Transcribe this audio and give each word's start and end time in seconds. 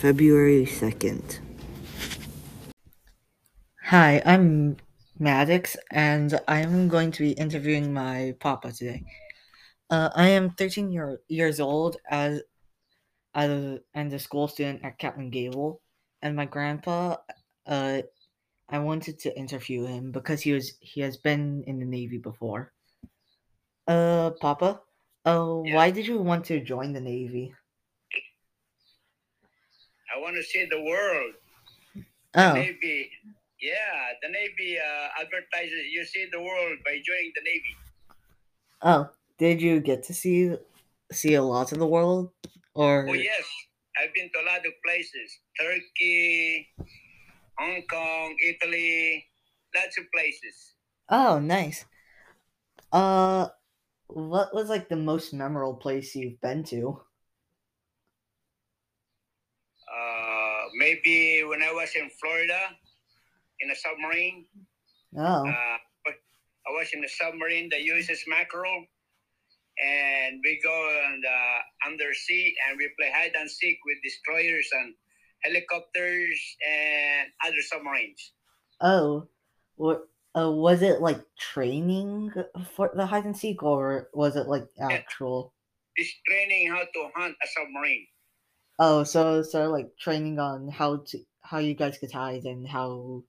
February 0.00 0.64
2nd. 0.64 1.40
Hi, 3.82 4.22
I'm 4.24 4.76
Maddox, 5.18 5.76
and 5.90 6.40
I'm 6.48 6.88
going 6.88 7.10
to 7.12 7.22
be 7.22 7.32
interviewing 7.32 7.92
my 7.92 8.34
papa 8.40 8.72
today. 8.72 9.04
Uh, 9.90 10.10
I 10.14 10.28
am 10.28 10.50
13 10.50 10.90
year, 10.92 11.20
years 11.28 11.60
old 11.60 11.96
as, 12.08 12.42
as 13.34 13.50
a, 13.50 13.80
and 13.94 14.12
a 14.12 14.18
school 14.18 14.48
student 14.48 14.84
at 14.84 14.98
Captain 14.98 15.30
Gable, 15.30 15.82
and 16.22 16.36
my 16.36 16.46
grandpa, 16.46 17.16
uh, 17.66 18.02
I 18.68 18.78
wanted 18.78 19.18
to 19.20 19.38
interview 19.38 19.84
him 19.86 20.12
because 20.12 20.42
he 20.42 20.52
was 20.52 20.78
he 20.80 21.00
has 21.02 21.16
been 21.16 21.64
in 21.66 21.80
the 21.80 21.86
Navy 21.86 22.18
before. 22.18 22.72
Uh, 23.86 24.30
Papa, 24.40 24.82
uh, 25.26 25.60
Yeah. 25.64 25.74
why 25.74 25.90
did 25.90 26.06
you 26.06 26.18
want 26.22 26.44
to 26.46 26.60
join 26.60 26.92
the 26.92 27.00
Navy? 27.00 27.54
I 30.14 30.18
want 30.18 30.36
to 30.36 30.42
see 30.42 30.66
the 30.70 30.82
world. 30.82 31.34
Oh, 32.34 32.54
Navy. 32.54 33.10
Yeah, 33.60 34.12
the 34.22 34.28
Navy 34.28 34.78
uh, 34.78 35.08
advertises 35.20 35.86
you 35.90 36.04
see 36.04 36.28
the 36.32 36.40
world 36.40 36.78
by 36.84 37.00
joining 37.04 37.32
the 37.34 37.42
Navy. 37.44 37.76
oh, 38.82 39.10
did 39.38 39.60
you 39.60 39.80
get 39.80 40.02
to 40.04 40.14
see 40.14 40.56
see 41.12 41.34
a 41.34 41.42
lot 41.42 41.72
of 41.72 41.78
the 41.78 41.86
world, 41.86 42.32
or 42.74 43.06
Oh, 43.08 43.12
yes. 43.12 43.44
I've 43.98 44.14
been 44.14 44.30
to 44.32 44.40
a 44.40 44.46
lot 44.46 44.64
of 44.64 44.72
places 44.86 45.38
Turkey, 45.60 46.68
Hong 47.58 47.82
Kong, 47.90 48.36
Italy, 48.46 49.26
lots 49.74 49.98
of 49.98 50.04
places. 50.14 50.74
Oh, 51.08 51.38
nice. 51.38 51.84
Uh, 52.92 53.48
what 54.08 54.54
was 54.54 54.68
like 54.68 54.88
the 54.88 54.96
most 54.96 55.34
memorable 55.34 55.74
place 55.74 56.14
you've 56.14 56.40
been 56.40 56.64
to? 56.64 57.02
Uh, 59.90 60.62
maybe 60.78 61.42
when 61.44 61.62
I 61.62 61.72
was 61.72 61.90
in 61.96 62.10
Florida 62.20 62.60
in 63.60 63.70
a 63.70 63.74
submarine, 63.76 64.46
Oh, 65.18 65.42
uh, 65.48 65.76
I 66.06 66.70
was 66.70 66.88
in 66.92 67.02
a 67.04 67.08
submarine, 67.08 67.68
that 67.70 67.82
uses 67.82 68.22
Mackerel, 68.28 68.84
and 69.82 70.40
we 70.44 70.60
go 70.62 70.70
on 70.70 71.20
the 71.20 71.90
undersea 71.90 72.54
and 72.68 72.78
we 72.78 72.88
play 72.98 73.10
hide 73.12 73.32
and 73.34 73.50
seek 73.50 73.78
with 73.84 73.98
destroyers 74.04 74.68
and 74.72 74.94
helicopters 75.42 76.38
and 76.68 77.28
other 77.44 77.62
submarines. 77.62 78.32
oh, 78.80 79.26
what? 79.76 80.06
Uh, 80.36 80.48
was 80.52 80.80
it 80.80 81.00
like 81.00 81.18
training 81.40 82.30
for 82.76 82.88
the 82.94 83.04
hide 83.04 83.24
and 83.24 83.36
seek, 83.36 83.64
or 83.64 84.08
was 84.14 84.36
it 84.36 84.46
like 84.46 84.68
actual? 84.78 85.52
It's 85.96 86.14
training 86.28 86.70
how 86.70 86.82
to 86.86 87.08
hunt 87.16 87.34
a 87.42 87.48
submarine. 87.48 88.06
Oh, 88.80 89.04
so 89.04 89.42
so 89.42 89.70
like 89.70 89.92
training 90.00 90.38
on 90.38 90.68
how 90.68 91.04
to 91.12 91.18
how 91.42 91.58
you 91.58 91.74
guys 91.74 91.98
could 91.98 92.10
hide 92.10 92.44
and 92.44 92.66
how 92.66 93.22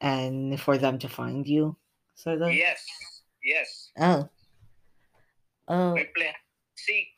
and 0.00 0.60
for 0.60 0.76
them 0.76 0.98
to 0.98 1.08
find 1.08 1.46
you, 1.48 1.76
sort 2.14 2.42
of. 2.42 2.52
Yes, 2.52 2.84
yes. 3.42 3.90
Oh. 3.98 4.28
Oh. 5.68 5.94
We 5.94 6.04
play 6.14 6.30
seek, 6.76 7.08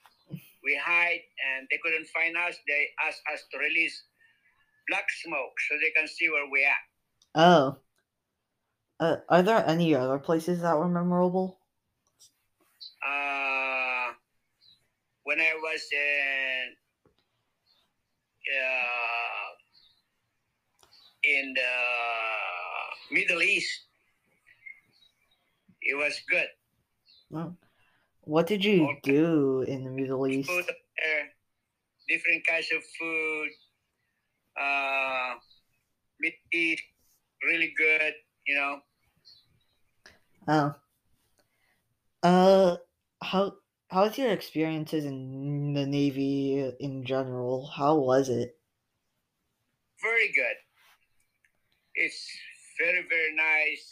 we 0.64 0.80
hide, 0.82 1.20
and 1.50 1.66
they 1.70 1.78
couldn't 1.82 2.06
find 2.08 2.36
us. 2.36 2.56
They 2.68 2.86
asked 3.04 3.22
us 3.34 3.42
to 3.52 3.58
release 3.58 4.04
black 4.88 5.04
smoke 5.24 5.52
so 5.68 5.76
they 5.82 5.90
can 5.90 6.06
see 6.06 6.30
where 6.30 6.48
we 6.50 6.64
are. 6.64 6.84
Oh. 7.34 7.76
Uh, 9.00 9.16
are 9.28 9.42
there 9.42 9.64
any 9.66 9.94
other 9.94 10.18
places 10.18 10.62
that 10.62 10.78
were 10.78 10.88
memorable? 10.88 11.58
uh, 13.04 14.12
when 15.24 15.40
I 15.40 15.54
was 15.54 15.82
in 15.92 16.74
in 21.24 21.54
the 21.54 21.72
Middle 23.14 23.42
East, 23.42 23.70
it 25.82 25.96
was 25.96 26.20
good. 26.30 26.48
What 28.22 28.46
did 28.46 28.64
you 28.64 28.84
Okay. 28.84 29.00
do 29.02 29.62
in 29.62 29.84
the 29.84 29.90
Middle 29.90 30.26
East? 30.26 30.48
Food 30.48 30.64
different 32.08 32.46
kinds 32.46 32.68
of 32.72 32.82
food. 32.98 33.48
Uh, 34.58 35.34
East, 36.52 36.82
really 37.44 37.72
good. 37.76 38.14
You 38.46 38.56
know, 38.56 38.80
Oh. 40.48 40.74
Uh, 42.22 42.76
how 43.22 43.52
how's 43.88 44.18
your 44.18 44.30
experiences 44.30 45.04
in 45.04 45.74
the 45.74 45.86
Navy 45.86 46.72
in 46.80 47.04
general? 47.04 47.66
How 47.66 47.96
was 47.96 48.28
it? 48.28 48.58
very 50.02 50.30
good. 50.32 50.58
It's 51.94 52.26
very 52.78 53.04
very 53.08 53.34
nice. 53.34 53.84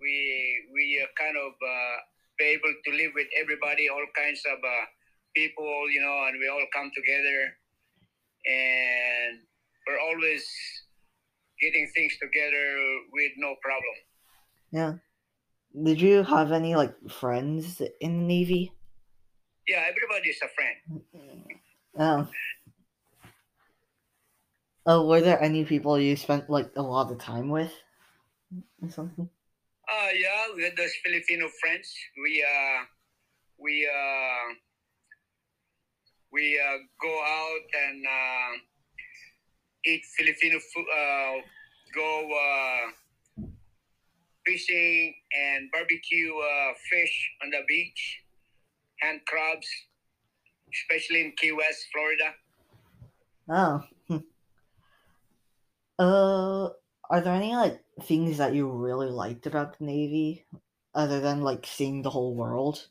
We 0.00 0.68
we 0.72 1.00
are 1.02 1.12
kind 1.18 1.36
of 1.36 1.52
uh, 1.52 1.96
be 2.38 2.56
able 2.56 2.72
to 2.72 2.90
live 2.92 3.12
with 3.14 3.28
everybody, 3.36 3.88
all 3.88 4.06
kinds 4.16 4.42
of 4.46 4.58
uh, 4.58 4.84
people, 5.34 5.90
you 5.90 6.00
know, 6.00 6.16
and 6.28 6.38
we 6.38 6.48
all 6.48 6.64
come 6.72 6.90
together, 6.94 7.40
and 8.46 9.40
we're 9.86 10.00
always 10.00 10.46
getting 11.60 11.90
things 11.94 12.16
together 12.22 12.66
with 13.12 13.32
no 13.36 13.56
problem. 13.62 13.96
Yeah. 14.70 14.92
Did 15.74 16.00
you 16.00 16.22
have 16.22 16.52
any 16.52 16.76
like 16.76 16.94
friends 17.10 17.82
in 18.00 18.18
the 18.20 18.24
Navy? 18.24 18.72
Yeah, 19.68 19.84
everybody's 19.84 20.40
a 20.40 20.48
friend. 20.48 21.52
Oh. 21.98 22.28
Oh, 24.86 25.06
were 25.06 25.20
there 25.20 25.42
any 25.42 25.66
people 25.66 26.00
you 26.00 26.16
spent 26.16 26.48
like 26.48 26.72
a 26.76 26.82
lot 26.82 27.12
of 27.12 27.18
time 27.18 27.50
with? 27.50 27.72
Or 28.80 28.88
something? 28.88 29.28
Uh, 29.84 30.08
yeah, 30.16 30.48
we 30.56 30.64
had 30.64 30.76
those 30.76 30.92
Filipino 31.04 31.48
friends. 31.60 31.92
We 32.22 32.40
uh, 32.40 32.84
we 33.58 33.84
uh, 33.84 34.54
we 36.32 36.58
uh, 36.58 36.78
go 37.00 37.12
out 37.20 37.68
and 37.88 38.06
uh, 38.06 38.52
eat 39.84 40.02
Filipino 40.16 40.58
food. 40.72 40.86
Uh, 40.88 41.44
go 41.94 42.08
uh, 42.32 43.44
fishing 44.46 45.14
and 45.36 45.70
barbecue 45.70 46.32
uh, 46.32 46.72
fish 46.88 47.30
on 47.42 47.50
the 47.50 47.60
beach, 47.68 48.24
hand 49.00 49.20
crabs, 49.26 49.68
especially 50.72 51.20
in 51.20 51.32
Key 51.36 51.52
West, 51.52 51.86
Florida. 51.92 52.34
Oh. 53.50 53.84
Uh, 55.98 56.70
are 57.10 57.20
there 57.20 57.34
any 57.34 57.56
like 57.56 57.82
things 58.02 58.38
that 58.38 58.54
you 58.54 58.70
really 58.70 59.10
liked 59.10 59.46
about 59.46 59.78
the 59.78 59.84
Navy, 59.84 60.44
other 60.94 61.20
than 61.20 61.40
like 61.42 61.66
seeing 61.66 62.02
the 62.02 62.10
whole 62.10 62.34
world, 62.34 62.86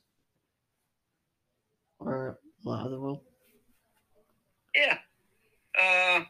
or 2.00 2.40
a 2.66 2.70
lot 2.70 2.86
of 2.86 2.92
the 2.92 3.00
world? 3.00 3.22
Yeah. 4.76 4.98
Uh, 5.80 6.24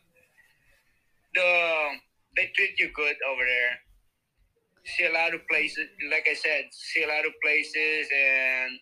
the 1.33 1.89
they 2.35 2.51
treat 2.55 2.77
you 2.77 2.91
good 2.93 3.15
over 3.27 3.43
there. 3.43 3.79
See 4.85 5.05
a 5.05 5.11
lot 5.11 5.33
of 5.33 5.41
places, 5.49 5.87
like 6.11 6.27
I 6.29 6.35
said, 6.35 6.65
see 6.71 7.03
a 7.03 7.07
lot 7.07 7.25
of 7.25 7.33
places, 7.43 8.07
and 8.13 8.79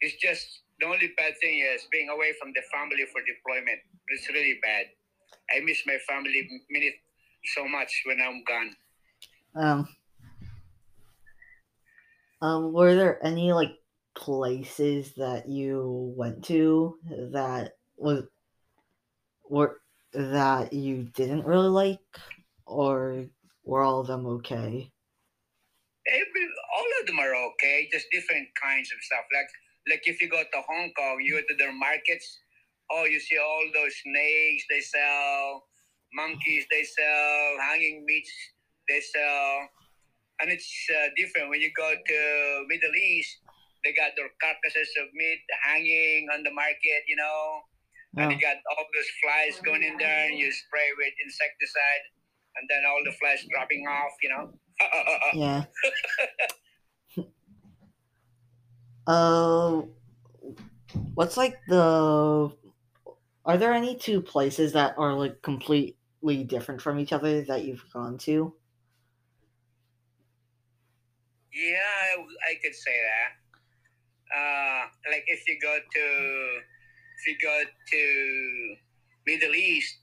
it's 0.00 0.16
just 0.20 0.46
the 0.80 0.86
only 0.86 1.12
bad 1.16 1.34
thing 1.40 1.58
is 1.58 1.86
being 1.90 2.08
away 2.08 2.32
from 2.40 2.52
the 2.54 2.62
family 2.72 3.04
for 3.12 3.20
deployment. 3.22 3.78
It's 4.08 4.28
really 4.28 4.58
bad. 4.62 4.86
I 5.54 5.60
miss 5.60 5.82
my 5.86 5.98
family 6.08 6.48
minute 6.70 6.94
so 7.54 7.66
much 7.68 8.02
when 8.06 8.20
I'm 8.20 8.42
gone. 8.44 8.76
Um. 9.56 9.88
Um, 12.42 12.72
were 12.72 12.94
there 12.94 13.24
any 13.24 13.52
like 13.52 13.72
places 14.14 15.14
that 15.16 15.48
you 15.48 16.12
went 16.16 16.44
to 16.44 16.98
that 17.32 17.72
was 17.96 18.24
were 19.48 19.80
that 20.12 20.72
you 20.72 21.04
didn't 21.14 21.46
really 21.46 21.68
like, 21.68 22.00
or 22.66 23.24
were 23.64 23.82
all 23.82 24.00
of 24.00 24.08
them 24.08 24.26
okay? 24.26 24.90
Every 26.06 26.48
all 26.76 26.86
of 27.00 27.06
them 27.06 27.18
are 27.18 27.34
okay, 27.34 27.88
just 27.90 28.06
different 28.12 28.48
kinds 28.60 28.92
of 28.92 28.98
stuff. 29.02 29.24
Like 29.32 29.48
like 29.88 30.02
if 30.06 30.20
you 30.20 30.28
go 30.28 30.40
to 30.40 30.60
Hong 30.68 30.90
Kong, 30.96 31.20
you 31.22 31.40
go 31.40 31.42
to 31.48 31.56
their 31.58 31.72
markets. 31.72 32.40
Oh, 32.90 33.04
you 33.04 33.18
see 33.20 33.38
all 33.38 33.64
those 33.72 33.94
snakes 34.04 34.64
they 34.68 34.80
sell, 34.80 35.64
monkeys 36.12 36.66
they 36.70 36.84
sell, 36.84 37.56
hanging 37.60 38.04
meats 38.04 38.32
they 38.88 39.00
sell, 39.00 39.68
and 40.40 40.50
it's 40.50 40.68
uh, 40.92 41.08
different 41.16 41.48
when 41.48 41.60
you 41.60 41.70
go 41.76 41.88
to 41.94 42.18
Middle 42.68 42.94
East. 42.94 43.40
They 43.84 43.92
got 43.92 44.12
their 44.16 44.28
carcasses 44.40 44.88
of 45.00 45.12
meat 45.12 45.40
hanging 45.62 46.28
on 46.32 46.42
the 46.42 46.52
market, 46.52 47.04
you 47.08 47.16
know, 47.16 47.60
and 48.16 48.32
you 48.32 48.40
got 48.40 48.56
all 48.70 48.84
those 48.94 49.10
flies 49.20 49.60
going 49.64 49.82
in 49.82 49.96
there, 49.98 50.28
and 50.28 50.38
you 50.38 50.52
spray 50.52 50.88
with 50.96 51.12
insecticide, 51.24 52.04
and 52.56 52.64
then 52.68 52.84
all 52.88 53.00
the 53.04 53.12
flies 53.12 53.44
dropping 53.50 53.86
off, 53.86 54.12
you 54.22 54.30
know. 54.30 54.52
yeah. 55.34 55.64
Uh, 59.06 59.82
what's 61.14 61.36
like 61.36 61.58
the 61.68 62.50
Are 63.44 63.58
there 63.58 63.72
any 63.72 63.96
two 63.96 64.20
places 64.22 64.72
that 64.72 64.94
are 64.98 65.14
like 65.14 65.42
completely 65.42 66.44
different 66.44 66.80
from 66.80 66.98
each 66.98 67.12
other 67.12 67.42
that 67.42 67.64
you've 67.64 67.84
gone 67.92 68.18
to? 68.18 68.54
Yeah, 71.52 71.76
I, 71.78 72.20
I 72.50 72.54
could 72.62 72.74
say 72.74 72.96
that. 72.98 73.30
Uh, 74.34 74.86
like 75.10 75.24
if 75.28 75.46
you 75.46 75.58
go 75.60 75.78
to 75.78 76.04
if 77.20 77.26
you 77.28 77.36
go 77.40 77.62
to 77.92 78.76
Middle 79.26 79.54
East, 79.54 79.98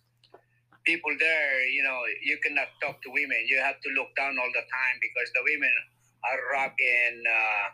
people 0.86 1.12
there, 1.19 1.68
you 1.68 1.83
know, 1.83 2.00
you 2.24 2.38
cannot 2.44 2.68
talk 2.81 3.01
to 3.03 3.09
women. 3.12 3.45
You 3.48 3.59
have 3.59 3.81
to 3.81 3.89
look 3.89 4.15
down 4.15 4.38
all 4.39 4.51
the 4.53 4.62
time 4.62 4.95
because 5.01 5.30
the 5.33 5.44
women 5.44 5.74
are 6.24 6.56
in 6.80 7.24
uh, 7.27 7.68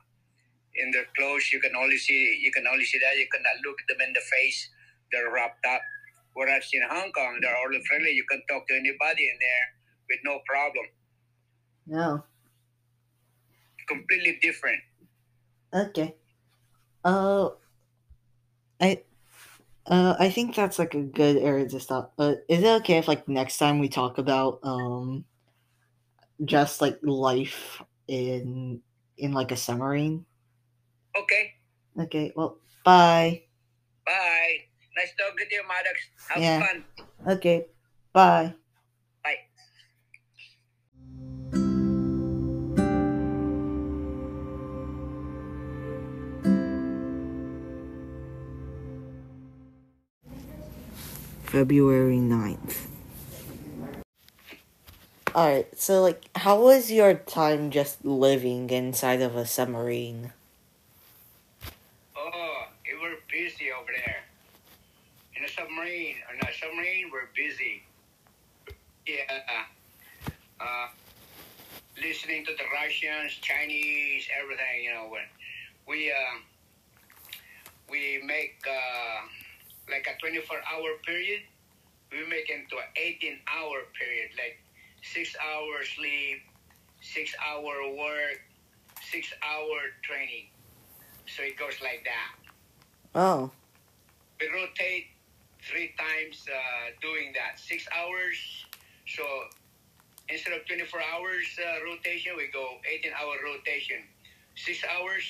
in 0.77 0.91
their 0.91 1.05
clothes. 1.17 1.51
You 1.51 1.59
can 1.59 1.75
only 1.75 1.97
see 1.97 2.39
you 2.41 2.51
can 2.51 2.65
only 2.67 2.85
see 2.85 2.99
that. 2.99 3.17
You 3.17 3.27
cannot 3.31 3.57
look 3.65 3.77
them 3.89 3.97
in 4.05 4.13
the 4.13 4.21
face. 4.21 4.69
They're 5.11 5.31
wrapped 5.31 5.65
up. 5.65 5.81
Whereas 6.33 6.69
in 6.71 6.83
Hong 6.87 7.11
Kong, 7.13 7.39
they're 7.41 7.55
all 7.55 7.81
friendly. 7.87 8.11
You 8.11 8.23
can 8.29 8.41
talk 8.47 8.67
to 8.67 8.75
anybody 8.75 9.27
in 9.27 9.37
there 9.39 9.65
with 10.09 10.19
no 10.23 10.39
problem. 10.45 10.85
No. 11.87 12.23
Completely 13.87 14.37
different. 14.41 14.81
Okay. 15.73 16.15
Uh, 17.03 17.49
I, 18.79 19.01
uh, 19.87 20.15
I 20.19 20.29
think 20.29 20.53
that's 20.53 20.77
like 20.77 20.93
a 20.93 21.01
good 21.01 21.37
area 21.37 21.67
to 21.69 21.79
stop. 21.79 22.13
Uh, 22.19 22.35
is 22.47 22.61
it 22.61 22.81
okay 22.81 22.97
if 22.97 23.07
like 23.07 23.27
next 23.27 23.57
time 23.57 23.79
we 23.79 23.89
talk 23.89 24.19
about 24.19 24.59
um, 24.61 25.25
just 26.45 26.81
like 26.81 26.99
life 27.01 27.81
in 28.07 28.81
in 29.17 29.31
like 29.31 29.51
a 29.51 29.57
submarine? 29.57 30.25
Okay. 31.17 31.53
Okay. 31.99 32.31
Well, 32.35 32.57
bye. 32.83 33.43
Bye. 34.05 34.57
Nice 34.95 35.13
talking 35.17 35.47
to 35.49 35.55
you, 35.55 35.63
Maddox. 35.67 35.97
Have 36.29 36.41
Yeah. 36.41 36.59
fun. 36.65 36.85
Okay. 37.37 37.65
Bye. 38.13 38.53
Bye. 39.23 39.37
February 51.43 52.17
9th. 52.17 52.87
All 55.33 55.47
right. 55.47 55.67
So 55.79 56.01
like, 56.01 56.25
how 56.35 56.59
was 56.61 56.91
your 56.91 57.13
time 57.13 57.69
just 57.71 58.03
living 58.03 58.69
inside 58.69 59.21
of 59.21 59.35
a 59.35 59.45
submarine? 59.45 60.33
Oh, 62.17 62.63
we 62.85 62.97
were 62.99 63.15
busy 63.31 63.71
over 63.71 63.91
there. 63.95 64.23
In 65.35 65.45
a 65.45 65.49
submarine, 65.87 66.15
in 66.33 66.47
a 66.47 66.53
submarine, 66.59 67.11
we're 67.11 67.29
busy. 67.35 67.83
Yeah. 69.07 69.21
Uh, 70.59 70.87
listening 72.01 72.45
to 72.45 72.51
the 72.53 72.63
Russians, 72.73 73.33
Chinese, 73.41 74.27
everything. 74.41 74.83
You 74.83 74.93
know, 74.93 75.07
when 75.09 75.23
we 75.87 76.11
uh, 76.11 76.39
we 77.89 78.21
make 78.25 78.61
uh, 78.67 79.27
like 79.89 80.07
a 80.07 80.25
24-hour 80.25 80.97
period, 81.05 81.41
we 82.11 82.27
make 82.27 82.49
into 82.49 82.75
an 82.77 82.91
18-hour 82.97 83.79
period, 83.97 84.31
like 84.35 84.59
six 85.03 85.35
hours 85.39 85.87
sleep, 85.95 86.41
six-hour 87.01 87.95
work, 87.95 88.41
six-hour 89.09 89.79
training. 90.01 90.47
So 91.27 91.43
it 91.43 91.57
goes 91.57 91.75
like 91.81 92.05
that. 92.05 92.51
Oh. 93.15 93.51
We 94.39 94.47
rotate 94.49 95.07
three 95.61 95.93
times 95.97 96.45
uh, 96.47 96.91
doing 97.01 97.33
that. 97.33 97.59
Six 97.59 97.87
hours. 97.95 98.37
So 99.07 99.23
instead 100.29 100.53
of 100.53 100.65
24 100.67 100.99
hours 101.13 101.47
uh, 101.59 101.85
rotation, 101.85 102.33
we 102.35 102.47
go 102.47 102.77
18 102.87 103.11
hour 103.13 103.35
rotation. 103.43 104.03
Six 104.55 104.83
hours, 104.85 105.23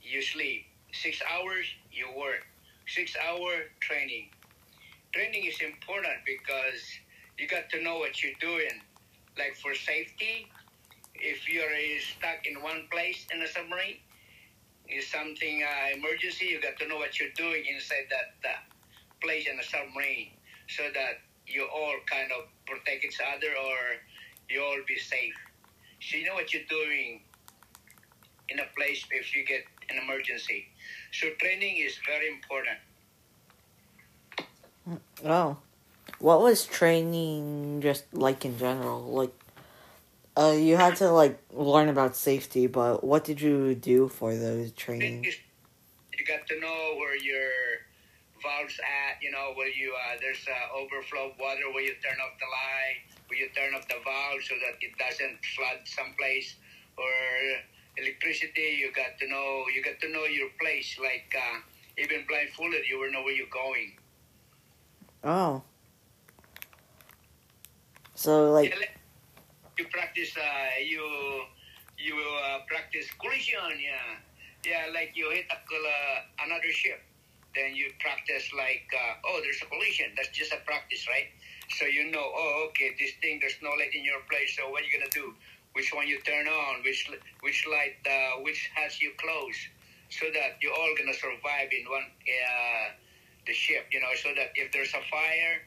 you 0.00 0.22
sleep. 0.22 0.66
Six 0.92 1.22
hours, 1.30 1.66
you 1.90 2.08
work. 2.16 2.46
Six 2.86 3.16
hour 3.16 3.70
training. 3.80 4.28
Training 5.12 5.44
is 5.44 5.60
important 5.60 6.24
because 6.26 6.82
you 7.38 7.46
got 7.48 7.70
to 7.70 7.82
know 7.82 7.98
what 7.98 8.22
you're 8.22 8.38
doing. 8.40 8.80
Like 9.38 9.56
for 9.56 9.74
safety, 9.74 10.48
if 11.14 11.48
you're 11.48 11.70
stuck 12.00 12.46
in 12.46 12.62
one 12.62 12.88
place 12.90 13.26
in 13.32 13.40
a 13.40 13.48
submarine, 13.48 13.96
is 14.88 15.06
something 15.08 15.62
uh, 15.62 15.96
emergency, 15.96 16.46
you 16.46 16.60
got 16.60 16.76
to 16.78 16.86
know 16.88 16.96
what 16.96 17.18
you're 17.18 17.32
doing 17.36 17.64
inside 17.72 18.04
that 18.10 18.48
uh, 18.48 18.71
place 19.22 19.46
in 19.46 19.58
a 19.58 19.62
submarine, 19.62 20.30
so 20.68 20.82
that 20.94 21.20
you 21.46 21.66
all 21.74 21.94
kind 22.06 22.30
of 22.32 22.44
protect 22.66 23.04
each 23.04 23.20
other 23.34 23.48
or 23.48 23.78
you 24.48 24.62
all 24.62 24.78
be 24.86 24.98
safe. 24.98 25.34
So 26.00 26.16
you 26.16 26.26
know 26.26 26.34
what 26.34 26.52
you're 26.52 26.68
doing 26.68 27.20
in 28.48 28.58
a 28.58 28.66
place 28.76 29.04
if 29.10 29.34
you 29.34 29.44
get 29.44 29.64
an 29.88 29.98
emergency. 30.02 30.66
So 31.12 31.28
training 31.40 31.76
is 31.78 31.98
very 32.06 32.28
important. 32.28 32.78
Oh. 35.24 35.56
What 36.18 36.40
was 36.40 36.64
training 36.64 37.80
just 37.82 38.04
like 38.12 38.44
in 38.44 38.58
general? 38.58 39.02
Like 39.02 39.34
uh 40.36 40.54
you 40.58 40.76
had 40.76 40.96
to 40.96 41.10
like 41.10 41.38
learn 41.52 41.88
about 41.88 42.16
safety, 42.16 42.66
but 42.66 43.04
what 43.04 43.24
did 43.24 43.40
you 43.40 43.74
do 43.74 44.08
for 44.08 44.34
those 44.34 44.72
training? 44.72 45.24
you 46.22 46.24
got 46.26 46.46
to 46.46 46.60
know 46.60 46.94
where 46.98 47.16
your 47.16 47.50
at, 48.60 49.22
you 49.22 49.30
know, 49.30 49.52
where 49.54 49.68
you 49.68 49.92
uh, 49.92 50.16
there's 50.20 50.44
uh, 50.48 50.76
overflow 50.76 51.32
water 51.38 51.70
where 51.72 51.82
you 51.82 51.94
turn 52.02 52.18
off 52.20 52.34
the 52.38 52.46
light, 52.46 53.00
where 53.28 53.38
you 53.38 53.48
turn 53.54 53.74
off 53.74 53.86
the 53.88 54.00
valve 54.04 54.42
so 54.44 54.54
that 54.60 54.76
it 54.80 54.92
doesn't 54.98 55.38
flood 55.56 55.80
someplace, 55.84 56.56
or 56.96 57.12
electricity. 57.96 58.78
You 58.80 58.92
got 58.92 59.18
to 59.20 59.28
know 59.28 59.64
you 59.74 59.82
got 59.82 60.00
to 60.00 60.08
know 60.08 60.24
your 60.24 60.50
place. 60.60 60.98
Like 61.00 61.32
uh, 61.34 61.58
even 61.98 62.24
blindfolded, 62.28 62.86
you 62.88 62.98
will 62.98 63.12
know 63.12 63.22
where 63.22 63.34
you're 63.34 63.46
going. 63.52 63.96
Oh. 65.24 65.62
So 68.14 68.52
like 68.52 68.74
you 69.78 69.86
practice. 69.86 70.36
Uh, 70.36 70.78
you 70.84 71.02
you 71.98 72.14
uh, 72.16 72.58
practice 72.68 73.06
collision. 73.20 73.78
Yeah, 73.78 74.18
yeah. 74.64 74.92
Like 74.92 75.12
you 75.14 75.30
hit 75.30 75.46
a, 75.50 75.54
uh, 75.54 76.46
another 76.46 76.70
ship, 76.70 77.00
then 77.54 77.74
you 77.76 77.92
practice 78.00 78.50
like, 78.56 78.86
uh, 78.94 79.28
oh, 79.28 79.40
there's 79.42 79.60
a 79.62 79.66
collision. 79.66 80.12
That's 80.16 80.30
just 80.30 80.52
a 80.52 80.60
practice, 80.64 81.06
right? 81.08 81.28
So 81.78 81.86
you 81.86 82.10
know, 82.10 82.24
oh, 82.24 82.66
okay, 82.70 82.92
this 82.98 83.12
thing 83.20 83.38
there's 83.40 83.56
no 83.62 83.70
light 83.70 83.94
in 83.94 84.04
your 84.04 84.20
place. 84.28 84.56
So 84.56 84.68
what 84.70 84.82
are 84.82 84.84
you 84.84 84.92
gonna 84.92 85.10
do? 85.10 85.34
Which 85.72 85.92
one 85.94 86.06
you 86.06 86.20
turn 86.20 86.46
on? 86.48 86.82
Which 86.84 87.08
which 87.40 87.66
light? 87.66 87.96
Uh, 88.04 88.42
which 88.42 88.70
has 88.74 89.00
you 89.00 89.12
close? 89.16 89.56
So 90.10 90.26
that 90.34 90.60
you're 90.60 90.74
all 90.74 90.92
gonna 90.98 91.14
survive 91.14 91.72
in 91.72 91.88
one 91.88 92.04
uh, 92.04 92.92
the 93.46 93.52
ship. 93.54 93.86
You 93.90 94.00
know, 94.00 94.12
so 94.16 94.30
that 94.36 94.52
if 94.54 94.70
there's 94.72 94.92
a 94.92 95.02
fire, 95.08 95.64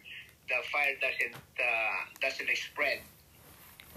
the 0.48 0.62
fire 0.70 0.94
doesn't 1.02 1.36
uh, 1.58 1.98
doesn't 2.22 2.50
spread. 2.58 3.00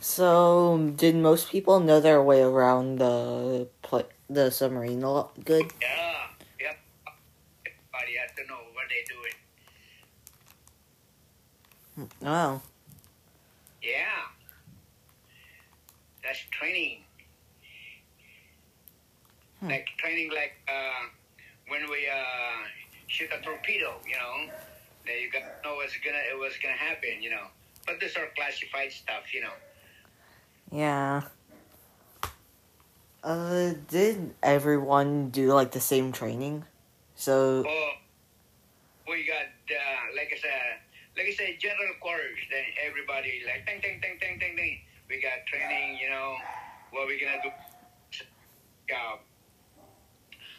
so 0.01 0.93
did 0.97 1.17
most 1.17 1.51
people 1.51 1.81
know 1.81 2.01
their 2.01 2.23
way 2.23 2.41
around 2.41 2.97
the 2.99 3.69
the 4.31 4.51
submarine 4.51 5.03
a 5.03 5.11
lot 5.13 5.33
good? 5.45 5.67
Yeah, 5.81 6.29
yep. 6.61 6.79
Everybody 7.67 8.17
has 8.17 8.31
to 8.37 8.47
know 8.47 8.61
what 8.73 8.87
they 8.89 9.05
doing. 9.09 9.37
Oh. 12.25 12.61
Yeah, 13.83 14.27
that's 16.23 16.41
training. 16.51 17.01
Hmm. 19.61 19.69
Like 19.69 19.89
training, 19.99 20.31
like 20.31 20.57
uh, 20.69 21.07
when 21.69 21.89
we 21.91 22.09
uh, 22.09 22.67
shoot 23.07 23.29
a 23.33 23.43
torpedo, 23.43 23.95
you 24.07 24.15
know, 24.17 24.53
then 25.07 25.17
you 25.21 25.31
got 25.31 25.41
to 25.41 25.69
know 25.69 25.77
what's 25.77 25.97
gonna 26.05 26.19
what's 26.39 26.59
gonna 26.59 26.75
happen, 26.75 27.21
you 27.21 27.31
know. 27.31 27.47
But 27.87 28.01
these 28.01 28.17
are 28.17 28.29
classified 28.37 28.93
stuff, 28.93 29.33
you 29.35 29.43
know. 29.43 29.57
Yeah. 30.71 31.23
Uh 33.25 33.73
did 33.89 34.35
everyone 34.43 35.31
do 35.31 35.53
like 35.53 35.73
the 35.73 35.81
same 35.81 36.13
training? 36.13 36.65
So 37.17 37.65
Oh, 37.67 37.91
we 39.09 39.27
got 39.27 39.51
uh, 39.67 40.15
like 40.15 40.31
I 40.33 40.39
said, 40.39 40.79
like 41.49 41.61
general 41.61 41.97
quarters. 42.01 42.39
Then 42.53 42.65
everybody 42.85 43.43
like 43.49 43.65
ting 43.65 43.81
ting 43.81 44.01
ting 44.05 44.21
ting 44.21 44.37
ting 44.37 44.57
ting. 44.57 44.77
We 45.09 45.23
got 45.25 45.49
training, 45.49 45.97
you 45.97 46.11
know, 46.13 46.37
what 46.93 47.09
we 47.09 47.17
gonna 47.17 47.41
do. 47.41 47.51
Job. 48.89 49.25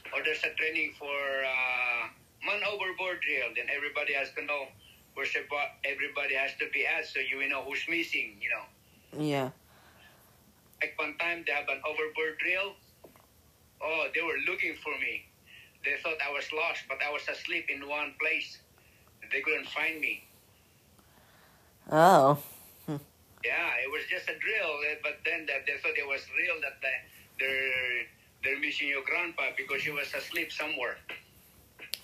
Or 0.09 0.25
there's 0.25 0.41
a 0.41 0.53
training 0.57 0.97
for 0.97 1.13
uh, 1.13 2.09
man 2.41 2.65
overboard 2.65 3.21
drill. 3.21 3.53
Then 3.53 3.69
everybody 3.69 4.13
has 4.13 4.33
to 4.33 4.41
know 4.45 4.65
where 5.13 5.25
everybody 5.85 6.33
has 6.33 6.57
to 6.57 6.65
be 6.73 6.85
at, 6.85 7.05
so 7.05 7.19
you 7.19 7.37
know 7.49 7.61
who's 7.61 7.85
missing. 7.89 8.41
You 8.41 8.49
know, 8.49 8.65
yeah. 9.21 9.49
like 10.81 10.97
one 10.97 11.17
time 11.17 11.45
they 11.45 11.53
have 11.53 11.69
an 11.69 11.81
overboard 11.85 12.41
drill. 12.41 12.73
Oh, 13.81 14.07
they 14.13 14.21
were 14.21 14.41
looking 14.49 14.75
for 14.81 14.93
me. 14.97 15.29
They 15.85 15.95
thought 16.03 16.17
I 16.19 16.31
was 16.33 16.51
lost, 16.51 16.83
but 16.89 16.97
I 17.05 17.11
was 17.11 17.23
asleep 17.29 17.69
in 17.69 17.87
one 17.87 18.13
place. 18.19 18.59
they 19.31 19.41
couldn't 19.41 19.69
find 19.69 20.01
me. 20.01 20.28
Oh. 21.91 22.37
Yeah, 23.43 23.71
it 23.81 23.89
was 23.89 24.03
just 24.09 24.29
a 24.29 24.37
drill, 24.37 24.73
eh, 24.91 24.95
but 25.01 25.19
then 25.25 25.45
that 25.45 25.65
they 25.65 25.77
thought 25.81 25.97
it 25.97 26.07
was 26.07 26.21
real 26.37 26.59
that 26.61 26.77
they, 26.81 26.95
they're 27.39 28.05
they're 28.43 28.59
missing 28.59 28.89
your 28.89 29.03
grandpa 29.03 29.43
because 29.55 29.81
he 29.81 29.91
was 29.91 30.13
asleep 30.13 30.51
somewhere. 30.51 30.97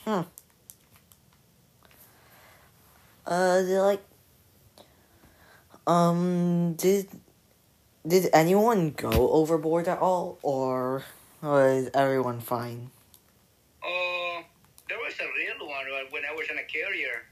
Hmm. 0.05 0.21
Uh, 3.25 3.61
did, 3.63 3.81
like, 3.81 4.03
um, 5.87 6.73
did 6.77 7.07
did 8.07 8.29
anyone 8.33 8.91
go 8.91 9.11
overboard 9.31 9.87
at 9.87 9.99
all, 9.99 10.37
or 10.41 11.03
was 11.41 11.89
everyone 11.93 12.39
fine? 12.39 12.91
Oh, 13.83 14.41
there 14.87 14.99
was 14.99 15.13
a 15.19 15.27
real 15.35 15.67
one 15.67 15.85
uh, 15.91 16.05
when 16.11 16.23
I 16.23 16.33
was 16.33 16.47
in 16.49 16.57
a 16.57 16.63
carrier. 16.63 17.23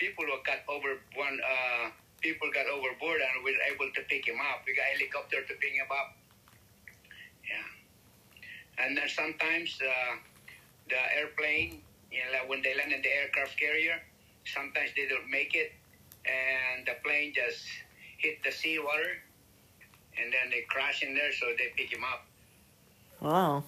People 0.00 0.24
got 0.46 0.64
over 0.66 0.96
one. 1.14 1.38
Uh, 1.44 1.90
people 2.20 2.48
got 2.52 2.66
overboard 2.66 3.20
and 3.20 3.44
we 3.44 3.52
were 3.52 3.64
able 3.68 3.92
to 3.94 4.00
pick 4.08 4.26
him 4.26 4.40
up. 4.40 4.64
We 4.66 4.74
got 4.74 4.86
helicopter 4.96 5.42
to 5.42 5.54
pick 5.60 5.72
him 5.72 5.86
up. 5.92 6.16
Yeah, 7.44 8.84
and 8.84 8.96
then 8.96 9.08
sometimes 9.08 9.78
uh, 9.80 10.16
the 10.88 11.00
airplane, 11.18 11.82
you 12.10 12.18
know, 12.24 12.40
like 12.40 12.48
when 12.48 12.62
they 12.62 12.74
land 12.76 12.92
in 12.92 13.02
the 13.02 13.12
aircraft 13.12 13.58
carrier, 13.58 14.00
sometimes 14.46 14.90
they 14.96 15.06
don't 15.06 15.28
make 15.28 15.54
it, 15.54 15.72
and 16.24 16.86
the 16.86 16.94
plane 17.04 17.32
just 17.34 17.64
hit 18.18 18.42
the 18.42 18.52
seawater, 18.52 19.20
and 20.16 20.32
then 20.32 20.50
they 20.50 20.62
crash 20.68 21.02
in 21.02 21.14
there, 21.14 21.32
so 21.32 21.46
they 21.58 21.72
pick 21.76 21.92
him 21.92 22.04
up. 22.04 22.24
Wow. 23.20 23.64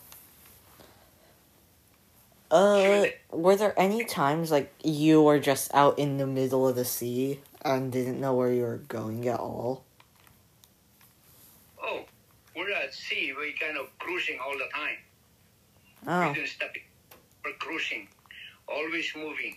Uh, 2.53 3.07
were 3.31 3.57
there 3.57 3.73
any 3.81 4.05
times 4.05 4.51
like 4.51 4.71
you 4.85 5.23
were 5.23 5.39
just 5.39 5.73
out 5.73 5.99
in 5.99 6.19
the 6.19 6.27
middle 6.27 6.69
of 6.69 6.77
the 6.77 6.85
sea 6.85 7.41
and 7.65 7.91
didn't 7.91 8.21
know 8.21 8.35
where 8.35 8.53
you 8.53 8.61
were 8.61 8.77
going 8.89 9.27
at 9.27 9.41
all? 9.41 9.85
Oh, 11.83 12.05
we're 12.55 12.71
at 12.73 12.93
sea. 12.93 13.33
We're 13.35 13.55
kind 13.59 13.79
of 13.79 13.87
cruising 13.99 14.39
all 14.39 14.53
the 14.53 14.69
time. 14.75 14.99
Oh, 16.07 16.29
We 16.29 16.35
didn't 16.35 16.49
stop. 16.51 16.71
We're 17.43 17.53
cruising, 17.55 18.07
always 18.69 19.11
moving. 19.17 19.57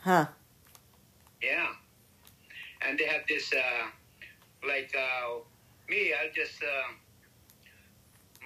huh. 0.00 0.26
Yeah, 1.42 1.68
and 2.86 2.98
they 2.98 3.04
have 3.06 3.22
this 3.28 3.50
uh, 3.52 3.86
like 4.66 4.94
uh, 4.94 5.38
me. 5.88 6.12
I 6.12 6.28
just 6.34 6.62
uh, 6.62 6.92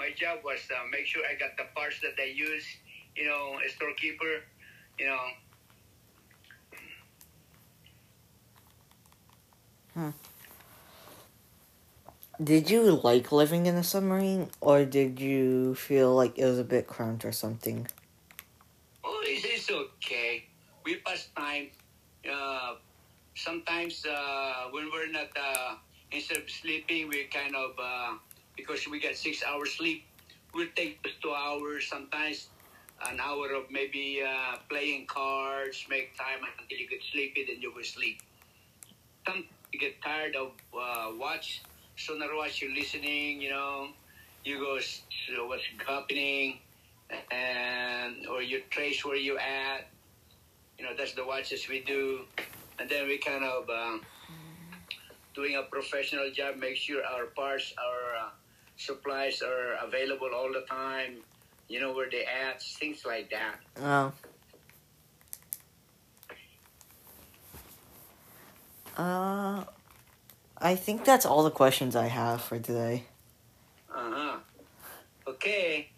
my 0.02 0.10
job 0.10 0.42
was 0.42 0.58
uh, 0.74 0.82
make 0.90 1.06
sure 1.06 1.22
I 1.22 1.38
got 1.38 1.56
the 1.56 1.70
parts 1.76 2.00
that 2.02 2.16
they 2.16 2.30
use. 2.34 2.66
You 3.14 3.26
know, 3.26 3.58
a 3.64 3.68
storekeeper. 3.70 4.42
You 4.98 5.06
know, 5.06 5.26
Did 12.42 12.70
you 12.70 12.98
like 13.04 13.30
living 13.30 13.66
in 13.66 13.76
a 13.76 13.84
submarine, 13.84 14.50
or 14.60 14.84
did 14.84 15.20
you 15.20 15.76
feel 15.76 16.14
like 16.14 16.38
it 16.38 16.44
was 16.44 16.58
a 16.58 16.64
bit 16.64 16.88
cramped 16.88 17.24
or 17.24 17.30
something? 17.30 17.86
oh, 19.04 19.22
it's, 19.24 19.44
it's 19.44 19.70
okay. 19.70 20.44
We 20.84 20.96
pass 20.96 21.28
time. 21.36 21.68
Uh, 22.26 22.74
sometimes 23.36 24.04
uh, 24.06 24.68
when 24.72 24.90
we're 24.90 25.12
not 25.12 25.28
uh, 25.38 25.76
instead 26.10 26.38
of 26.38 26.50
sleeping, 26.50 27.08
we 27.08 27.24
kind 27.24 27.54
of 27.54 27.72
uh, 27.78 28.14
because 28.56 28.86
we 28.88 29.00
get 29.00 29.16
six 29.16 29.42
hours 29.42 29.74
sleep, 29.74 30.04
we'll 30.54 30.68
take 30.76 31.02
just 31.02 31.20
two 31.22 31.32
hours. 31.32 31.88
Sometimes 31.88 32.48
an 33.08 33.18
hour 33.20 33.52
of 33.54 33.70
maybe 33.70 34.22
uh, 34.26 34.56
playing 34.68 35.06
cards, 35.06 35.86
make 35.88 36.16
time 36.16 36.38
until 36.60 36.78
you 36.78 36.88
get 36.88 37.00
sleepy, 37.10 37.44
then 37.46 37.60
you 37.60 37.72
will 37.74 37.84
sleep. 37.84 38.20
Some 39.26 39.44
you 39.72 39.80
get 39.80 40.00
tired 40.02 40.36
of 40.36 40.52
uh, 40.78 41.10
watch, 41.18 41.62
sonar 41.96 42.34
watch 42.36 42.60
you 42.60 42.74
listening. 42.74 43.40
You 43.40 43.50
know, 43.50 43.88
you 44.44 44.58
go 44.58 44.78
so 44.80 45.46
what's 45.46 45.62
happening, 45.86 46.58
and 47.30 48.26
or 48.26 48.42
you 48.42 48.62
trace 48.70 49.04
where 49.04 49.16
you 49.16 49.38
at. 49.38 49.88
You 50.78 50.84
know, 50.84 50.90
that's 50.96 51.14
the 51.14 51.24
watches 51.24 51.68
we 51.68 51.80
do, 51.80 52.20
and 52.78 52.88
then 52.88 53.06
we 53.06 53.18
kind 53.18 53.44
of 53.44 53.68
uh, 53.70 53.98
doing 55.34 55.56
a 55.56 55.62
professional 55.62 56.30
job. 56.30 56.56
Make 56.56 56.76
sure 56.76 57.04
our 57.04 57.26
parts, 57.26 57.72
are 57.78 58.26
uh, 58.26 58.30
supplies 58.76 59.42
are 59.42 59.74
available 59.82 60.30
all 60.34 60.52
the 60.52 60.64
time. 60.68 61.18
You 61.68 61.80
know 61.80 61.92
where 61.92 62.10
they 62.10 62.24
at, 62.24 62.62
things 62.62 63.04
like 63.06 63.30
that. 63.30 63.56
Oh. 63.80 64.12
Uh, 68.96 69.64
I 70.58 70.76
think 70.76 71.04
that's 71.04 71.24
all 71.24 71.42
the 71.42 71.50
questions 71.50 71.96
I 71.96 72.08
have 72.08 72.42
for 72.42 72.58
today. 72.58 73.04
Uh 73.90 74.10
huh. 74.10 74.36
Okay. 75.26 75.88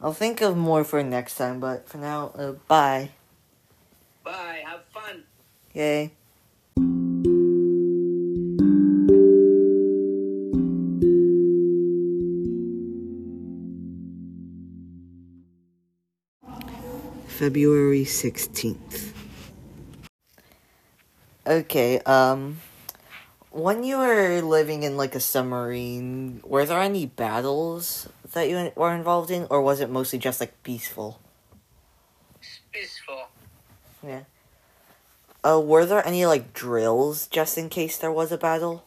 I'll 0.00 0.14
think 0.14 0.40
of 0.40 0.56
more 0.56 0.84
for 0.84 1.02
next 1.02 1.36
time, 1.36 1.60
but 1.60 1.88
for 1.88 1.98
now, 1.98 2.32
uh, 2.36 2.52
bye. 2.68 3.10
Bye. 4.24 4.62
Have 4.64 4.84
fun. 4.92 5.24
Yay. 5.74 6.12
February 17.40 18.04
16th. 18.04 19.14
Okay, 21.46 21.98
um, 22.00 22.60
when 23.50 23.82
you 23.82 23.96
were 23.96 24.42
living 24.42 24.82
in 24.82 24.98
like 24.98 25.14
a 25.14 25.20
submarine, 25.20 26.42
were 26.44 26.66
there 26.66 26.82
any 26.82 27.06
battles 27.06 28.10
that 28.34 28.50
you 28.50 28.70
were 28.76 28.92
involved 28.94 29.30
in, 29.30 29.46
or 29.48 29.62
was 29.62 29.80
it 29.80 29.88
mostly 29.88 30.18
just 30.18 30.38
like 30.38 30.52
peaceful? 30.62 31.18
It's 32.42 32.60
peaceful. 32.70 33.28
Yeah. 34.06 34.24
Uh, 35.42 35.60
were 35.64 35.86
there 35.86 36.06
any 36.06 36.26
like 36.26 36.52
drills 36.52 37.26
just 37.26 37.56
in 37.56 37.70
case 37.70 37.96
there 37.96 38.12
was 38.12 38.30
a 38.30 38.36
battle? 38.36 38.84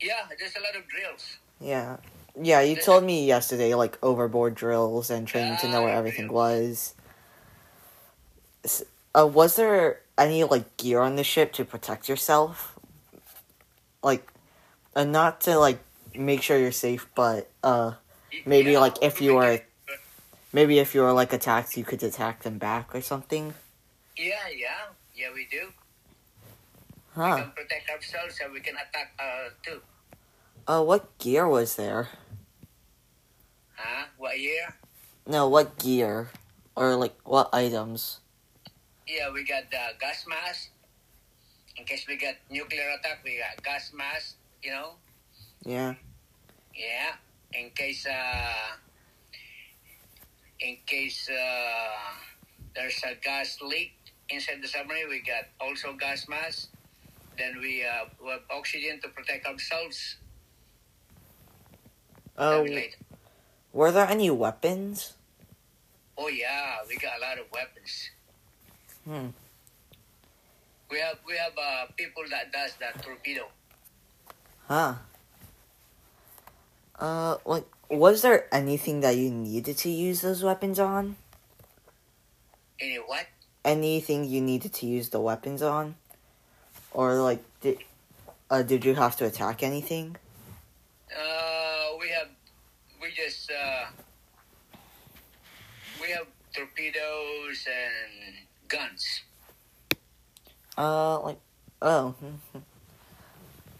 Yeah, 0.00 0.30
there's 0.38 0.54
a 0.54 0.60
lot 0.60 0.76
of 0.76 0.86
drills. 0.86 1.38
Yeah. 1.60 1.96
Yeah, 2.40 2.60
you 2.60 2.76
told 2.76 3.02
me 3.02 3.26
yesterday, 3.26 3.74
like 3.74 3.98
overboard 4.04 4.54
drills 4.54 5.10
and 5.10 5.26
training 5.26 5.56
to 5.62 5.68
know 5.68 5.82
where 5.82 5.92
Ah, 5.92 5.98
everything 5.98 6.28
drills. 6.28 6.94
was. 6.94 6.94
Uh, 9.14 9.26
was 9.26 9.56
there 9.56 10.00
any 10.16 10.44
like 10.44 10.76
gear 10.76 11.00
on 11.00 11.16
the 11.16 11.24
ship 11.24 11.52
to 11.54 11.64
protect 11.64 12.08
yourself? 12.08 12.78
Like, 14.02 14.26
uh, 14.96 15.04
not 15.04 15.40
to 15.42 15.58
like 15.58 15.78
make 16.14 16.42
sure 16.42 16.58
you're 16.58 16.72
safe, 16.72 17.08
but 17.14 17.50
uh, 17.62 17.92
maybe 18.46 18.72
Yeah, 18.72 18.80
like 18.80 19.02
if 19.02 19.20
you 19.20 19.32
we 19.32 19.36
were, 19.36 19.60
maybe 20.52 20.78
if 20.78 20.94
you 20.94 21.02
were 21.02 21.12
like 21.12 21.32
attacked, 21.32 21.76
you 21.76 21.84
could 21.84 22.02
attack 22.02 22.42
them 22.42 22.58
back 22.58 22.94
or 22.94 23.00
something. 23.00 23.54
Yeah, 24.16 24.48
yeah, 24.54 24.92
yeah. 25.14 25.28
We 25.34 25.46
do. 25.50 25.72
We 27.16 27.22
can 27.22 27.52
protect 27.54 27.90
ourselves 27.90 28.40
and 28.42 28.52
we 28.52 28.60
can 28.60 28.74
attack 28.76 29.12
uh, 29.18 29.50
too. 29.62 29.80
Uh, 30.66 30.82
what 30.82 31.18
gear 31.18 31.46
was 31.46 31.76
there? 31.76 32.08
Huh? 33.76 34.06
What 34.16 34.40
year? 34.40 34.76
No, 35.26 35.48
what 35.48 35.78
gear 35.78 36.30
or 36.74 36.96
like 36.96 37.14
what 37.24 37.50
items? 37.52 38.21
Yeah, 39.06 39.30
we 39.32 39.44
got 39.44 39.70
the 39.70 39.98
gas 40.00 40.26
mask. 40.28 40.70
In 41.76 41.84
case 41.84 42.06
we 42.06 42.16
get 42.16 42.38
nuclear 42.50 42.88
attack, 42.98 43.20
we 43.24 43.38
got 43.38 43.62
gas 43.62 43.92
mask. 43.94 44.36
You 44.62 44.70
know. 44.70 44.90
Yeah. 45.64 45.94
Yeah. 46.74 47.18
In 47.54 47.70
case 47.70 48.06
uh, 48.06 48.76
in 50.60 50.76
case 50.86 51.28
uh, 51.28 52.14
there's 52.74 53.02
a 53.04 53.14
gas 53.22 53.58
leak 53.60 53.92
inside 54.30 54.62
the 54.62 54.68
submarine, 54.68 55.08
we 55.08 55.20
got 55.20 55.50
also 55.60 55.92
gas 55.94 56.28
mask. 56.28 56.70
Then 57.36 57.58
we 57.60 57.84
uh, 57.84 58.06
we 58.22 58.30
have 58.30 58.46
oxygen 58.50 59.00
to 59.02 59.08
protect 59.08 59.46
ourselves. 59.46 60.16
Oh. 62.38 62.50
That'll 62.50 62.64
be 62.64 62.74
later. 62.74 62.98
were 63.72 63.90
there 63.90 64.08
any 64.08 64.30
weapons? 64.30 65.14
Oh 66.16 66.28
yeah, 66.28 66.78
we 66.88 66.96
got 66.96 67.18
a 67.18 67.20
lot 67.20 67.38
of 67.38 67.46
weapons. 67.52 68.10
Hmm. 69.04 69.28
We 70.90 70.98
have 70.98 71.18
we 71.26 71.36
have 71.36 71.52
uh, 71.56 71.86
people 71.96 72.22
that 72.30 72.52
does 72.52 72.74
that 72.80 73.02
torpedo. 73.02 73.48
Huh. 74.68 74.94
Uh, 76.98 77.38
like, 77.44 77.66
was 77.90 78.22
there 78.22 78.46
anything 78.54 79.00
that 79.00 79.16
you 79.16 79.30
needed 79.30 79.76
to 79.78 79.90
use 79.90 80.20
those 80.20 80.44
weapons 80.44 80.78
on? 80.78 81.16
Any 82.78 82.96
what? 82.96 83.26
Anything 83.64 84.24
you 84.24 84.40
needed 84.40 84.72
to 84.74 84.86
use 84.86 85.08
the 85.08 85.20
weapons 85.20 85.62
on? 85.62 85.96
Or, 86.92 87.14
like, 87.22 87.42
did, 87.60 87.78
uh, 88.50 88.62
did 88.62 88.84
you 88.84 88.94
have 88.94 89.16
to 89.16 89.26
attack 89.26 89.62
anything? 89.62 90.16
Uh, 91.10 91.96
we 91.98 92.08
have 92.10 92.28
we 93.00 93.10
just 93.10 93.50
uh, 93.50 93.86
we 96.00 96.08
have 96.10 96.26
torpedoes 96.54 97.66
and 97.66 98.21
guns. 98.72 99.20
Uh, 100.76 101.20
like, 101.20 101.38
oh. 101.80 102.14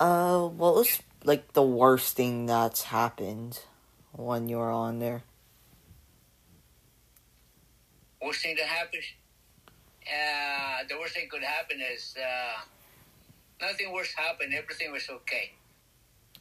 Uh, 0.00 0.48
what 0.48 0.74
was, 0.74 0.98
like, 1.22 1.52
the 1.52 1.62
worst 1.62 2.16
thing 2.16 2.46
that's 2.46 2.82
happened 2.82 3.60
when 4.10 4.48
you 4.48 4.56
were 4.56 4.72
on 4.72 4.98
there? 4.98 5.22
Worst 8.20 8.42
thing 8.42 8.56
that 8.56 8.66
happened? 8.66 9.04
Uh, 10.02 10.82
the 10.88 10.98
worst 10.98 11.14
thing 11.14 11.28
could 11.30 11.44
happen 11.44 11.78
is 11.80 12.16
uh, 12.18 12.62
nothing 13.60 13.92
worse 13.92 14.12
happened. 14.12 14.52
Everything 14.52 14.90
was 14.90 15.08
okay. 15.08 15.52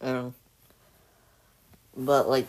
Um, 0.02 0.34
but, 1.96 2.28
like, 2.28 2.48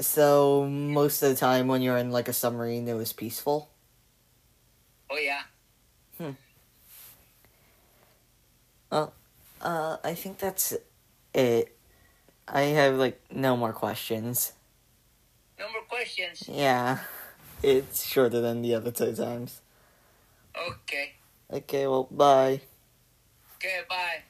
so 0.00 0.66
most 0.68 1.22
of 1.22 1.30
the 1.30 1.36
time 1.36 1.68
when 1.68 1.80
you're 1.80 1.96
in, 1.96 2.10
like, 2.10 2.26
a 2.26 2.32
submarine, 2.32 2.88
it 2.88 2.94
was 2.94 3.12
peaceful? 3.12 3.68
Oh 5.12 5.18
yeah. 5.18 5.42
Hmm. 6.16 6.30
Well, 8.90 9.12
Uh, 9.60 9.96
I 10.02 10.14
think 10.14 10.38
that's 10.38 10.74
it. 11.34 11.76
I 12.48 12.62
have, 12.74 12.96
like, 12.96 13.20
no 13.30 13.56
more 13.56 13.72
questions. 13.72 14.52
No 15.58 15.70
more 15.70 15.82
questions. 15.86 16.48
Yeah, 16.48 16.98
it's 17.62 18.04
shorter 18.04 18.40
than 18.40 18.62
the 18.62 18.74
other 18.74 18.90
two 18.90 19.14
times. 19.14 19.60
Okay. 20.56 21.12
Okay, 21.52 21.86
well, 21.86 22.08
bye. 22.10 22.62
Okay. 23.56 23.82
Bye. 23.88 24.24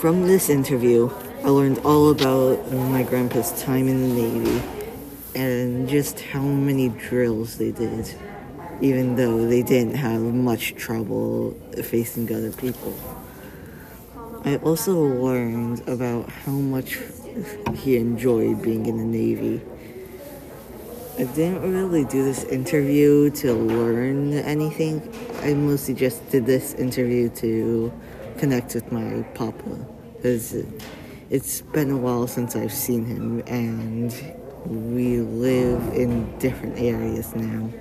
From 0.00 0.26
this 0.26 0.50
interview, 0.50 1.08
I 1.44 1.48
learned 1.48 1.80
all 1.80 2.08
about 2.08 2.72
my 2.72 3.02
grandpa's 3.02 3.52
time 3.60 3.86
in 3.86 4.00
the 4.00 4.14
Navy 4.22 4.62
and 5.34 5.86
just 5.86 6.18
how 6.18 6.40
many 6.40 6.88
drills 6.88 7.58
they 7.58 7.70
did, 7.70 8.14
even 8.80 9.16
though 9.16 9.46
they 9.46 9.62
didn't 9.62 9.96
have 9.96 10.22
much 10.22 10.74
trouble 10.74 11.50
facing 11.82 12.34
other 12.34 12.50
people. 12.50 12.96
I 14.46 14.56
also 14.56 14.98
learned 14.98 15.86
about 15.86 16.30
how 16.30 16.52
much 16.52 16.98
he 17.74 17.98
enjoyed 17.98 18.62
being 18.62 18.86
in 18.86 18.96
the 18.96 19.04
Navy. 19.04 19.60
I 21.18 21.24
didn't 21.24 21.60
really 21.60 22.06
do 22.06 22.24
this 22.24 22.44
interview 22.44 23.28
to 23.42 23.52
learn 23.52 24.32
anything. 24.32 25.14
I 25.42 25.52
mostly 25.52 25.92
just 25.92 26.26
did 26.30 26.46
this 26.46 26.72
interview 26.72 27.28
to 27.36 27.92
connect 28.38 28.74
with 28.74 28.90
my 28.90 29.24
papa 29.34 29.86
because 30.16 30.56
it's 31.34 31.62
been 31.62 31.90
a 31.90 31.96
while 31.96 32.28
since 32.28 32.54
I've 32.54 32.72
seen 32.72 33.04
him 33.04 33.42
and 33.48 34.14
we 34.66 35.18
live 35.18 35.82
in 35.92 36.38
different 36.38 36.78
areas 36.78 37.34
now. 37.34 37.72